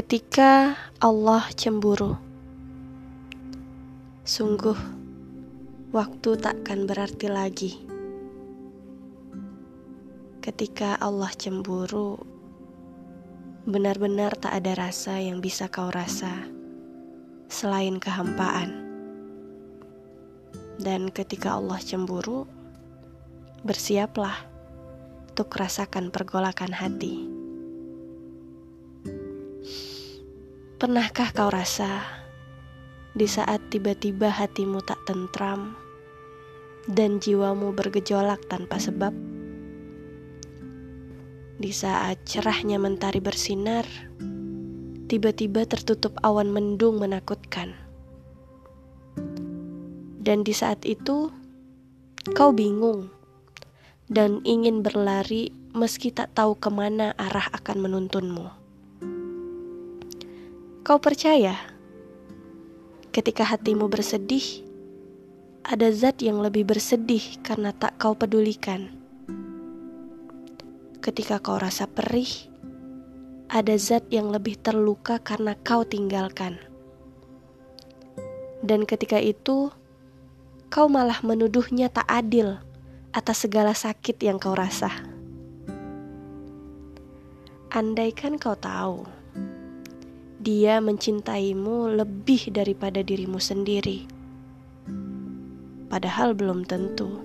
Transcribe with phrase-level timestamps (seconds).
[0.00, 2.16] Ketika Allah cemburu,
[4.24, 4.80] sungguh
[5.92, 7.72] waktu takkan berarti lagi.
[10.40, 12.16] Ketika Allah cemburu,
[13.68, 16.48] benar-benar tak ada rasa yang bisa kau rasa
[17.52, 18.72] selain kehampaan.
[20.80, 22.48] Dan ketika Allah cemburu,
[23.68, 24.48] bersiaplah
[25.28, 27.39] untuk rasakan pergolakan hati.
[30.80, 32.00] Pernahkah kau rasa
[33.12, 35.76] di saat tiba-tiba hatimu tak tentram
[36.88, 39.12] dan jiwamu bergejolak tanpa sebab?
[41.60, 43.84] Di saat cerahnya mentari bersinar,
[45.04, 47.76] tiba-tiba tertutup awan mendung menakutkan.
[50.16, 51.28] Dan di saat itu,
[52.32, 53.12] kau bingung
[54.08, 58.59] dan ingin berlari meski tak tahu ke mana arah akan menuntunmu.
[60.80, 61.60] Kau percaya
[63.12, 64.64] ketika hatimu bersedih,
[65.60, 68.88] ada zat yang lebih bersedih karena tak kau pedulikan.
[71.04, 72.32] Ketika kau rasa perih,
[73.52, 76.56] ada zat yang lebih terluka karena kau tinggalkan.
[78.64, 79.68] Dan ketika itu,
[80.72, 82.56] kau malah menuduhnya tak adil
[83.12, 84.88] atas segala sakit yang kau rasa.
[87.68, 89.19] Andaikan kau tahu
[90.40, 94.08] dia mencintaimu lebih daripada dirimu sendiri.
[95.92, 97.20] Padahal belum tentu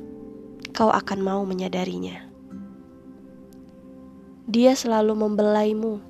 [0.76, 2.28] kau akan mau menyadarinya.
[4.52, 6.04] Dia selalu membelaimu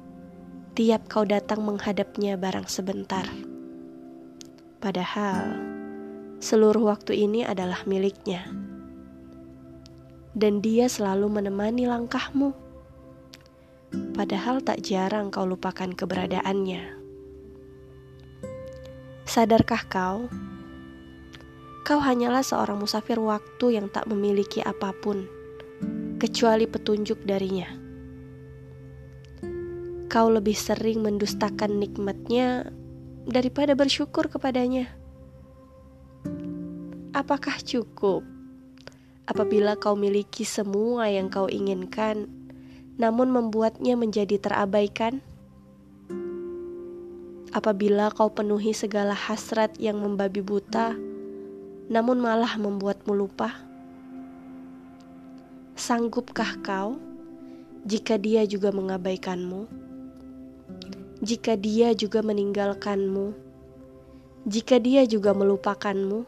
[0.74, 3.30] tiap kau datang menghadapnya barang sebentar.
[4.82, 5.62] Padahal
[6.42, 8.50] seluruh waktu ini adalah miliknya.
[10.34, 12.65] Dan dia selalu menemani langkahmu
[14.16, 16.96] padahal tak jarang kau lupakan keberadaannya.
[19.26, 20.20] Sadarkah kau?
[21.86, 25.26] Kau hanyalah seorang musafir waktu yang tak memiliki apa pun
[26.18, 27.70] kecuali petunjuk darinya.
[30.10, 32.72] Kau lebih sering mendustakan nikmatnya
[33.28, 34.90] daripada bersyukur kepadanya.
[37.12, 38.24] Apakah cukup
[39.26, 42.30] apabila kau miliki semua yang kau inginkan
[42.96, 45.20] namun membuatnya menjadi terabaikan?
[47.56, 50.96] Apabila kau penuhi segala hasrat yang membabi buta,
[51.88, 53.56] namun malah membuatmu lupa?
[55.76, 57.00] Sanggupkah kau
[57.88, 59.68] jika dia juga mengabaikanmu?
[61.24, 63.32] Jika dia juga meninggalkanmu?
[64.48, 66.28] Jika dia juga melupakanmu?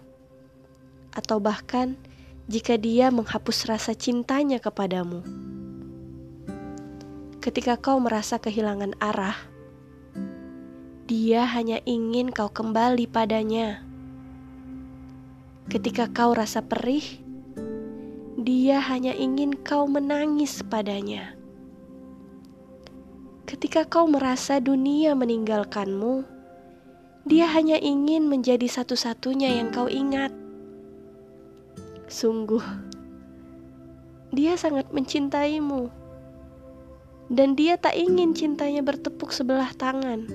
[1.12, 2.00] Atau bahkan
[2.48, 5.26] jika dia menghapus rasa cintanya kepadamu?
[7.48, 9.40] Ketika kau merasa kehilangan arah,
[11.08, 13.88] dia hanya ingin kau kembali padanya.
[15.72, 17.24] Ketika kau rasa perih,
[18.36, 21.40] dia hanya ingin kau menangis padanya.
[23.48, 26.28] Ketika kau merasa dunia meninggalkanmu,
[27.24, 30.36] dia hanya ingin menjadi satu-satunya yang kau ingat.
[32.12, 32.64] Sungguh,
[34.36, 36.07] dia sangat mencintaimu
[37.28, 40.32] dan dia tak ingin cintanya bertepuk sebelah tangan,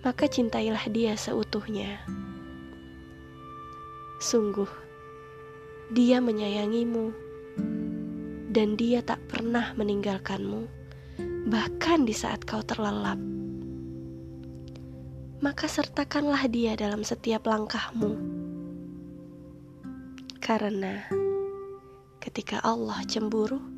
[0.00, 2.00] maka cintailah dia seutuhnya.
[4.18, 4.68] Sungguh,
[5.92, 7.12] dia menyayangimu,
[8.48, 10.64] dan dia tak pernah meninggalkanmu,
[11.52, 13.20] bahkan di saat kau terlelap.
[15.38, 18.16] Maka sertakanlah dia dalam setiap langkahmu,
[20.40, 21.04] karena
[22.18, 23.77] ketika Allah cemburu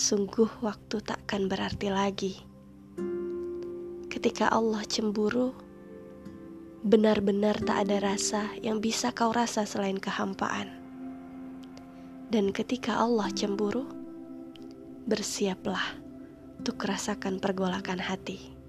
[0.00, 2.40] sungguh waktu takkan berarti lagi.
[4.08, 5.52] Ketika Allah cemburu,
[6.80, 10.72] benar-benar tak ada rasa yang bisa kau rasa selain kehampaan.
[12.32, 13.84] Dan ketika Allah cemburu,
[15.04, 16.00] bersiaplah
[16.56, 18.59] untuk rasakan pergolakan hati.